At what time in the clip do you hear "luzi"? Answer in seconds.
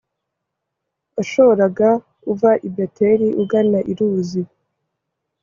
3.97-4.43